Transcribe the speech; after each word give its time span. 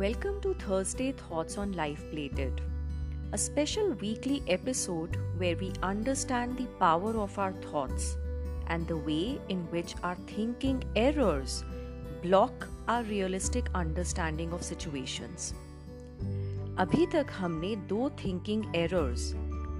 Welcome 0.00 0.40
to 0.40 0.54
Thursday 0.54 1.12
Thoughts 1.12 1.58
on 1.58 1.72
Life 1.72 2.02
Plated, 2.10 2.62
a 3.32 3.36
special 3.36 3.92
weekly 4.00 4.42
episode 4.48 5.18
where 5.36 5.56
we 5.56 5.72
understand 5.82 6.56
the 6.56 6.64
power 6.78 7.18
of 7.18 7.38
our 7.38 7.52
thoughts 7.64 8.16
and 8.68 8.88
the 8.88 8.96
way 8.96 9.38
in 9.50 9.58
which 9.70 9.94
our 10.02 10.16
thinking 10.26 10.82
errors 10.96 11.64
block 12.22 12.66
our 12.88 13.02
realistic 13.02 13.68
understanding 13.74 14.54
of 14.54 14.62
situations. 14.62 15.52
अभी 16.78 17.06
तक 17.12 17.36
हमने 17.38 17.74
दो 17.92 18.10
thinking 18.24 18.64
errors 18.76 19.32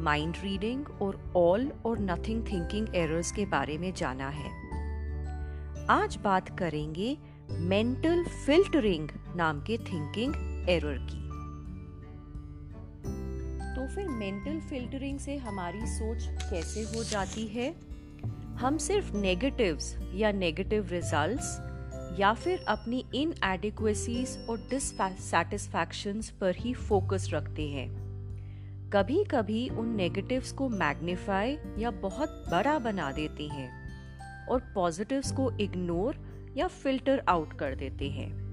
mind 0.09 0.37
reading 0.43 0.85
और 1.03 1.21
all 1.37 1.71
और 1.87 1.99
nothing 2.11 2.47
thinking 2.53 2.95
errors 3.05 3.33
के 3.33 3.47
बारे 3.57 3.79
में 3.79 3.93
जाना 3.95 4.29
है 4.41 4.53
आज 5.91 6.17
बात 6.25 6.59
करेंगे 6.59 7.17
मेंटल 7.51 8.25
फिल्टरिंग 8.47 9.09
नाम 9.37 9.61
के 9.61 9.79
थिंकिंग 9.79 10.35
एरर 10.69 10.99
की। 11.11 11.31
तो 13.75 13.95
फिर 13.95 14.09
मेंटल 14.09 14.61
फिल्टरिंग 14.61 15.19
से 15.19 15.37
हमारी 15.37 15.81
सोच 15.87 16.29
कैसे 16.51 16.83
हो 16.83 17.05
जाती 17.05 17.47
है? 17.47 17.75
हम 18.57 18.79
सिर्फ़ 18.79 19.17
नेगेटिव्स 19.17 19.97
या 20.15 20.33
नेगेटिव 20.33 20.89
रिजल्ट्स 20.91 21.61
या 22.21 22.35
फिर 22.35 22.65
अपनी 22.69 23.05
इन 23.15 23.35
एडिक्वेसीज 23.45 24.47
और 24.51 24.59
डिससेटिस्फैक्शंस 24.71 26.31
पर 26.31 26.57
ही 26.57 26.75
फोकस 26.75 27.31
रखते 27.35 27.69
हैं। 27.69 28.11
कभी 28.91 29.25
कभी 29.25 29.69
उन 29.69 29.89
नेगेटिव्स 29.89 30.53
को 30.53 30.69
मैग्नीफाई 30.69 31.59
या 31.79 31.91
बहुत 31.91 32.45
बड़ा 32.51 32.79
बना 32.79 33.13
देते 33.13 33.49
हैं 33.49 33.91
और 34.47 34.61
पॉजिटिव्स 34.75 35.33
को 35.33 35.51
इग्नोर 35.51 36.19
या 36.57 36.67
फ़िल्टर 36.67 37.23
आउट 37.29 37.53
कर 37.53 37.75
देते 37.75 38.11
हैं। 38.11 38.50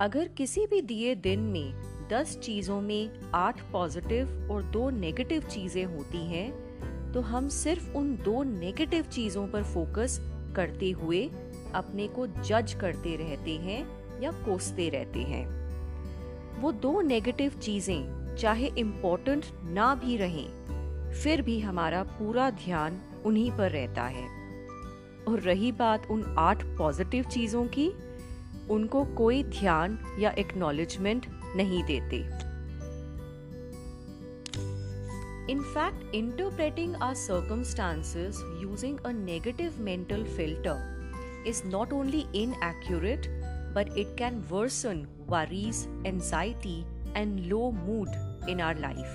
अगर 0.00 0.28
किसी 0.28 0.66
भी 0.66 0.80
दिए 0.82 1.14
दिन 1.14 1.40
में 1.40 2.08
दस 2.08 2.36
चीज़ों 2.38 2.80
में 2.80 3.30
आठ 3.34 3.60
पॉजिटिव 3.72 4.48
और 4.50 4.62
दो 4.62 4.88
नेगेटिव 4.90 5.42
चीज़ें 5.42 5.84
होती 5.84 6.18
हैं 6.18 7.12
तो 7.12 7.20
हम 7.20 7.48
सिर्फ़ 7.48 7.96
उन 7.96 8.14
दो 8.16 8.42
नेगेटिव 8.42 9.04
चीज़ों 9.04 9.46
पर 9.46 9.62
फोकस 9.62 10.18
करते 10.56 10.90
हुए 10.90 11.24
अपने 11.74 12.08
को 12.08 12.26
जज 12.26 12.76
करते 12.80 13.16
रहते 13.16 13.56
हैं 13.56 13.80
या 14.20 14.32
कोसते 14.44 14.88
रहते 14.88 15.22
हैं। 15.22 15.44
वो 16.60 16.72
दो 16.72 17.00
नेगेटिव 17.00 17.58
चीज़ें, 17.62 18.36
चाहे 18.36 18.70
इम्पोर्टेंट 18.78 19.44
ना 19.64 19.94
भी 19.94 20.16
रहें, 20.16 21.12
फिर 21.12 21.42
भी 21.42 21.60
हमारा 21.60 22.02
पूरा 22.02 22.50
ध्यान 22.50 23.00
उन्हीं 23.26 23.50
पर 23.50 23.70
रहता 23.70 24.02
है। 24.02 24.28
और 25.28 25.40
रही 25.40 25.72
बात 25.72 26.06
उन 26.10 26.34
आठ 26.38 26.64
पॉजिटिव 26.78 27.24
चीज़ों 27.24 27.64
की 27.68 27.90
उनको 28.70 29.04
कोई 29.16 29.42
ध्यान 29.42 29.98
या 30.18 30.30
एक्नॉलेजमेंट 30.38 31.26
नहीं 31.56 31.82
देते 31.84 32.24
In 35.48 35.60
fact, 35.74 36.00
interpreting 36.12 36.94
our 36.96 37.14
circumstances 37.14 38.38
using 38.60 38.98
a 39.04 39.12
negative 39.12 39.78
mental 39.78 40.24
filter 40.24 40.74
is 41.44 41.64
not 41.64 41.92
only 41.92 42.26
inaccurate, 42.32 43.28
but 43.72 43.96
it 43.96 44.16
can 44.16 44.42
worsen 44.50 45.06
worries, 45.28 45.86
anxiety, 46.04 46.84
and 47.14 47.48
low 47.48 47.70
mood 47.70 48.08
in 48.48 48.60
our 48.60 48.74
life. 48.74 49.14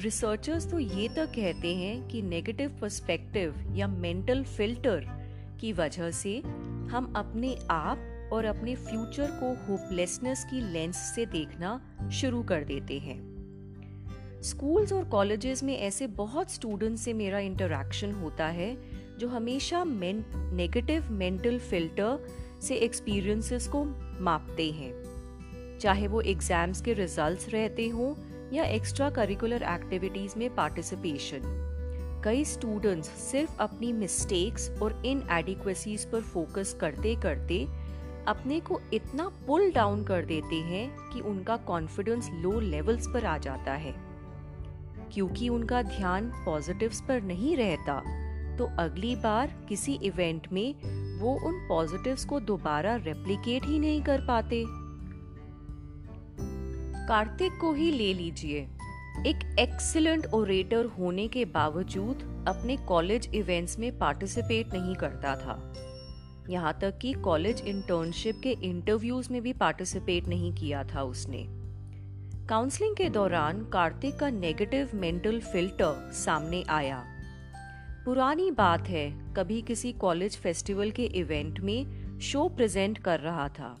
Researchers 0.00 0.70
तो 0.70 0.78
ये 0.78 1.08
तक 1.08 1.32
कहते 1.34 1.74
हैं 1.74 2.08
कि 2.08 2.20
नेगेटिव 2.22 2.76
पर्सपेक्टिव 2.80 3.54
या 3.74 3.86
मेंटल 3.88 4.42
फ़िल्टर 4.44 5.06
की 5.60 5.72
वजह 5.72 6.10
से 6.10 6.38
हम 6.90 7.12
अपने 7.16 7.56
आप 7.70 7.98
और 8.32 8.44
अपने 8.44 8.74
फ्यूचर 8.74 9.30
को 9.30 9.54
होपलेसनेस 9.66 10.44
की 10.44 10.60
लेंस 10.72 10.96
से 10.96 11.26
देखना 11.26 11.80
शुरू 12.12 12.42
कर 12.42 12.64
देते 12.64 12.98
हैं। 12.98 13.36
स्कूल्स 14.42 14.92
और 14.92 15.04
कॉलेजेस 15.04 15.62
में 15.62 15.78
ऐसे 15.78 16.06
बहुत 16.06 16.50
स्टूडेंट्स 16.50 17.02
से 17.02 17.12
मेरा 17.12 17.38
इंटरेक्शन 17.38 18.12
होता 18.12 18.46
है, 18.46 18.76
जो 19.18 19.28
हमेशा 19.28 19.84
नेगेटिव 19.86 21.10
मेंटल 21.10 21.58
फ़िल्टर 21.58 22.26
से 22.62 22.74
एक्सपीरियंसेस 22.74 23.68
को 23.68 23.84
मापते 24.20 24.70
हैं। 24.70 25.78
चाहे 25.80 26.06
वो 26.06 26.20
एग्ज़ाम्स 26.20 26.80
के 26.80 26.92
रिजल्ट्स 26.92 27.48
रहते 27.48 27.88
हों 27.88 28.14
या 28.52 28.64
एक्स्ट्रा 28.64 29.10
करिकुलर 29.10 29.62
एक्टिविटीज़ 29.62 30.38
में 30.38 30.54
पार्टिसिपेशन 30.54 31.62
कई 32.24 32.44
स्टूडेंट्स 32.44 33.08
सिर्फ़ 33.08 33.58
अपनी 33.58 33.92
मिस्टेक्स 33.92 34.70
और 34.70 35.02
इन 35.06 35.20
पर 36.12 36.20
फोकस 36.20 36.76
करते 36.80 37.14
करते 37.14 37.66
अपने 38.28 38.60
को 38.60 38.80
इतना 38.92 39.28
पुल 39.46 39.70
डाउन 39.72 40.04
कर 40.04 40.24
देते 40.24 40.56
हैं 40.56 41.10
कि 41.12 41.20
उनका 41.20 41.56
कॉन्फिडेंस 41.56 42.30
लो 42.32 42.60
लेवल्स 42.60 43.06
पर 43.06 43.24
आ 43.24 43.38
जाता 43.38 43.72
है। 43.72 43.94
क्योंकि 45.12 45.48
उनका 45.48 45.82
ध्यान 45.82 46.30
पॉजिटिव्स 46.44 47.00
पर 47.00 47.22
नहीं 47.22 47.56
रहता 47.56 48.00
तो 48.56 48.64
अगली 48.78 49.16
बार 49.16 49.66
किसी 49.68 49.92
इवेंट 50.02 50.46
में 50.52 50.74
वो 51.20 51.34
उन 51.48 51.66
पॉजिटिव्स 51.68 52.24
को 52.24 52.40
दोबारा 52.40 52.96
रेप्लिकेट 52.96 53.64
ही 53.64 53.78
नहीं 53.78 54.02
कर 54.02 54.20
पाते। 54.20 54.64
कार्तिक 57.08 57.58
को 57.60 57.72
ही 57.72 57.90
ले 57.90 58.14
लीजिए। 58.14 58.68
एक 59.26 59.56
एक्सीलेंट 59.58 60.26
ओरेटर 60.26 60.84
होने 60.84 61.28
के 61.28 61.44
बावजूद 61.44 62.44
अपने 62.48 62.76
कॉलेज 62.76 63.30
इवेंट्स 63.34 63.78
में 63.78 63.98
पार्टिसिपेट 63.98 64.74
नहीं 64.74 64.94
करता 64.94 65.36
था। 65.36 65.72
यहाँ 66.50 66.78
तक 66.80 66.98
कि 66.98 67.12
कॉलेज 67.12 67.60
इंटर्नशिप 67.60 68.40
के 68.42 68.50
इंटरव्यूज़ 68.50 69.32
में 69.32 69.42
भी 69.42 69.52
पार्टिसिपेट 69.52 70.28
नहीं 70.28 70.52
किया 70.54 70.84
था 70.84 71.02
उसने। 71.02 71.46
काउंसलिंग 72.46 72.96
के 72.96 73.08
दौरान 73.08 73.64
कार्तिक 73.64 74.16
का 74.16 74.30
नेगेटिव 74.30 74.90
मेंटल 74.94 75.40
फ़िल्टर 75.40 76.10
सामने 76.12 76.62
आया। 76.62 77.04
पुरानी 78.04 78.50
बात 78.50 78.88
है, 78.88 79.10
कभी 79.34 79.62
किसी 79.62 79.92
कॉलेज 79.92 80.36
फेस्टिवल 80.36 80.90
के 80.90 81.04
इवेंट 81.04 81.60
में 81.60 82.18
शो 82.18 82.48
प्रेजेंट 82.48 82.98
कर 82.98 83.20
रहा 83.20 83.48
था। 83.48 83.74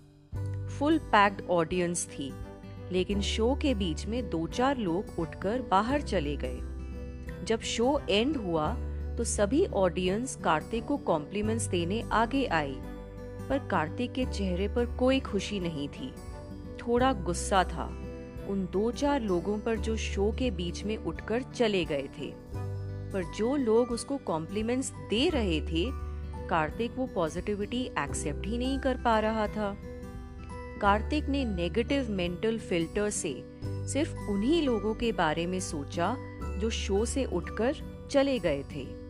फुल 0.78 0.98
पैक्ड 0.98 1.42
ऑडियंस 1.50 2.06
थी, 2.08 2.32
लेकिन 2.92 3.20
शो 3.20 3.54
के 3.54 3.74
बीच 3.74 4.06
में 4.06 4.30
दो 4.30 4.46
चार 4.46 4.78
लोग 4.78 5.18
उठकर 5.18 5.62
बाहर 5.62 6.02
चले 6.02 6.36
गए। 6.36 6.58
जब 7.44 7.60
शो 7.60 8.00
एंड 8.10 8.36
हुआ 8.36 8.85
तो 9.18 9.24
सभी 9.24 9.66
ऑडियंस 9.66 10.38
कार्तिक 10.44 10.84
को 10.84 10.96
कॉम्प्लीमेंट्स 10.96 11.66
देने 11.66 12.02
आगे 12.12 12.46
आई 12.46 12.76
पर 13.48 13.68
कार्तिक 13.70 14.12
के 14.12 14.24
चेहरे 14.24 14.68
पर 14.68 14.86
कोई 14.86 15.20
खुशी 15.20 15.60
नहीं 15.60 15.88
थी। 15.88 16.12
थोड़ा 16.76 17.12
गुस्सा 17.12 17.64
था। 17.64 17.84
उन 18.48 18.68
दो 18.72 18.90
चार 18.90 19.20
लोगों 19.20 19.58
पर 19.58 19.76
जो 19.76 19.96
शो 19.96 20.34
के 20.38 20.50
बीच 20.50 20.84
में 20.84 20.96
उठकर 20.96 21.42
चले 21.42 21.84
गए 21.84 22.08
थे। 22.18 22.34
पर 23.12 23.32
जो 23.36 23.56
लोग 23.56 23.90
उसको 23.90 24.16
कॉम्प्लीमेंट्स 24.16 24.90
दे 24.90 25.28
रहे 25.28 25.60
थे, 25.60 25.90
कार्तिक 26.48 26.92
वो 26.96 27.06
पॉजिटिविटी 27.06 27.82
एक्सेप्ट 27.98 28.46
ही 28.46 28.58
नहीं 28.58 28.78
कर 28.78 28.96
पा 28.96 29.18
रहा 29.18 29.46
था। 29.46 29.76
कार्तिक 30.80 31.24
ने 31.24 31.44
नेगेटिव 31.44 32.10
मेंटल 32.10 32.58
फ़िल्टर 32.58 33.10
से 33.10 33.42
सिर्फ़ 33.64 34.16
उन्हीं 34.16 34.62
लोगों 34.62 34.94
के 34.94 35.12
बारे 35.12 35.46
में 35.46 35.60
सोचा 35.60 36.16
जो 36.58 36.70
शो 36.70 37.04
से 37.04 37.24
उठकर 37.24 37.74
चले 38.10 38.38
गए 38.38 38.62
थे। 38.62 39.05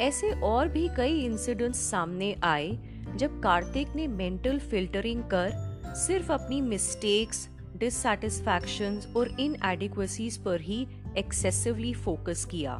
ऐसे 0.00 0.30
और 0.40 0.68
भी 0.68 0.88
कई 0.96 1.20
इंसिडेंट्स 1.20 1.90
सामने 1.90 2.36
आए, 2.42 2.78
जब 3.16 3.40
कार्तिक 3.40 3.88
ने 3.96 4.06
मेंटल 4.06 4.58
फिल्टरिंग 4.58 5.22
कर 5.22 5.50
सिर्फ़ 5.96 6.32
अपनी 6.32 6.60
मिस्टेक्स 6.60 7.48
डिससेटिस्फैक्शंस 7.76 9.14
और 9.16 9.40
इनएडिक्वेसीज 9.40 10.36
पर 10.36 10.60
ही 10.60 10.86
एक्सेसिवली 11.18 11.94
फोकस 11.94 12.44
किया। 12.44 12.74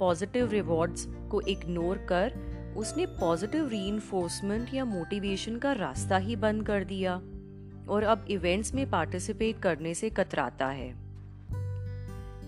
पॉजिटिव 0.00 0.50
रिवॉर्ड्स 0.50 1.06
को 1.30 1.40
इग्नोर 1.40 1.96
कर 1.98 2.54
उसने 2.76 3.06
पॉजिटिव 3.06 3.68
री 3.68 4.76
या 4.76 4.84
मोटिवेशन 4.84 5.58
का 5.58 5.72
रास्ता 5.72 6.16
ही 6.16 6.36
बंद 6.36 6.66
कर 6.66 6.84
दिया 6.84 7.14
और 7.88 8.02
अब 8.02 8.26
इवेंट्स 8.30 8.74
में 8.74 8.90
पार्टिसिपेट 8.90 9.58
करने 9.58 9.94
से 9.94 10.10
कतराता 10.10 10.66
है। 10.66 10.94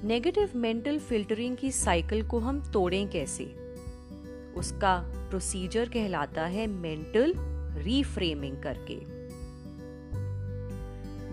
नेगेटिव 0.04 0.50
मेंटल 0.56 0.98
फिल्टरिंग 0.98 1.56
की 1.56 1.70
साइकिल 1.70 2.26
को 2.26 2.38
हम 2.38 2.72
तोड़ें 2.72 3.08
कैसे? 3.08 3.65
उसका 4.56 4.96
प्रोसीजर 5.30 5.88
कहलाता 5.88 6.44
है 6.46 6.66
मेंटल 6.66 7.34
रीफ्रेमिंग 7.82 8.56
करके। 8.62 9.16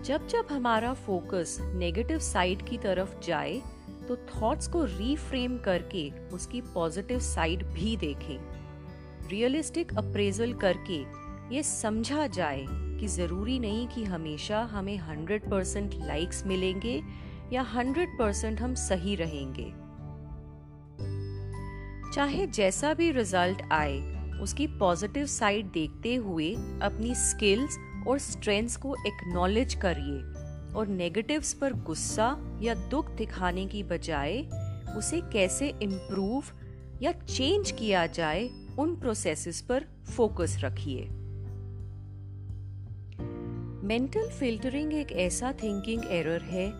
जब 0.02 0.26
जब 0.26 0.46
हमारा 0.52 0.94
फोकस 0.94 1.58
नेगेटिव 1.60 2.18
साइड 2.18 2.62
की 2.62 2.78
तरफ़ 2.78 3.20
जाए 3.26 3.62
तो 4.08 4.16
थॉट्स 4.16 4.68
को 4.68 4.84
रीफ्रेम 4.84 5.58
करके 5.58 6.10
उसकी 6.32 6.60
पॉजिटिव 6.60 7.18
साइड 7.18 7.62
भी 7.64 7.96
देखें। 7.96 8.38
रियलिस्टिक 9.28 9.94
अप्रेजल 9.98 10.52
करके 10.52 11.00
ये 11.54 11.62
समझा 11.62 12.26
जाए 12.26 12.66
कि 12.70 13.06
ज़रूरी 13.06 13.58
नहीं 13.58 13.88
कि 13.88 14.04
हमेशा 14.04 14.60
हमें 14.62 14.98
100 14.98 15.48
परसेंट 15.50 15.94
लाइक्स 15.94 16.46
मिलेंगे 16.46 17.00
या 17.52 17.62
100 17.62 18.18
परसेंट 18.18 18.60
हम 18.60 18.74
सही 18.74 19.14
रहेंगे। 19.14 19.83
चाहे 22.14 22.46
जैसा 22.46 22.94
भी 22.94 23.10
रिज़ल्ट 23.10 23.62
आए, 23.72 23.98
उसकी 24.40 24.66
पॉजिटिव 24.66 25.26
साइड 25.26 25.66
देखते 25.66 26.14
हुए 26.14 26.54
अपनी 26.82 27.14
स्किल्स 27.14 27.78
और 28.06 28.18
स्ट्रेंथ्स 28.18 28.76
को 28.76 28.94
एक्नॉलेज 29.06 29.74
करिए 29.74 30.20
और 30.74 30.86
नेगेटिव्स 30.88 31.52
पर 31.52 31.72
गुस्सा 31.72 32.58
या 32.62 32.74
दुख 32.74 33.10
दिखाने 33.10 33.66
की 33.66 33.82
बजाय 33.82 34.38
उसे 34.96 35.20
कैसे 35.20 35.68
इम्प्रूव 35.82 36.44
या 37.02 37.12
चेंज 37.12 37.70
किया 37.70 38.06
जाए, 38.06 38.48
उन 38.78 38.96
प्रोसेसेस 38.96 39.60
पर 39.60 39.84
फोकस 40.16 40.56
रखिए। 40.64 41.08
मेंटल 43.86 44.28
फिल्टरिंग 44.28 44.94
एक 44.94 45.12
ऐसा 45.12 45.52
थिंकिंग 45.52 46.04
एरर 46.04 46.42
है 46.42 46.72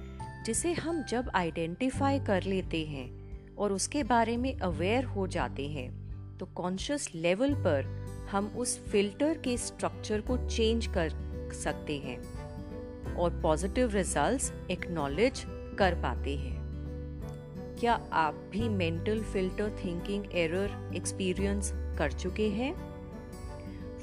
जिसे 0.44 0.72
हम 0.72 1.02
जब 1.02 1.30
आइडेंटिफाई 1.34 2.20
कर 2.20 2.42
लेते 2.42 2.84
हैं 2.84 3.23
और 3.58 3.72
उसके 3.72 4.02
बारे 4.02 4.36
में 4.36 4.58
अवेयर 4.58 5.04
हो 5.04 5.26
जाते 5.26 5.68
हैं 5.68 5.90
तो 6.38 6.46
कॉन्शियस 6.46 7.08
लेवल 7.14 7.54
पर 7.54 7.84
हम 8.30 8.46
उस 8.46 8.78
फ़िल्टर 8.84 9.38
के 9.38 9.56
स्ट्रक्चर 9.56 10.20
को 10.20 10.36
चेंज 10.48 10.86
कर 10.86 11.10
सकते 11.54 11.98
हैं 11.98 12.18
और 13.14 13.40
पॉजिटिव 13.42 13.90
रिजल्ट्स 13.90 14.52
एक्नॉलेज 14.70 15.44
कर 15.78 15.94
पाते 15.94 16.36
हैं। 16.36 16.62
क्या 17.80 18.00
आप 18.12 18.34
भी 18.52 18.68
mental 18.68 19.22
filter 19.22 19.70
thinking 19.84 20.24
error 20.32 20.92
experience 20.96 21.72
कर 21.98 22.12
चुके 22.12 22.48
हैं? 22.48 22.74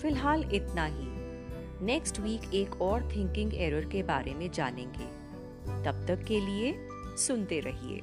फ़िलहाल 0.02 0.44
इतना 0.54 0.86
ही। 0.86 1.08
नेक्स्ट 1.86 2.20
वीक 2.20 2.54
एक 2.54 2.82
और 2.82 3.10
थिंकिंग 3.16 3.54
एरर 3.56 3.86
के 3.86 4.04
बारे 4.04 4.34
में 4.34 4.52
जानेंगे। 4.52 5.06
तब 5.86 6.06
तक 6.08 6.24
के 6.24 6.40
लिए 6.40 6.76
सुनते 7.18 7.60
रहिए। 7.60 8.02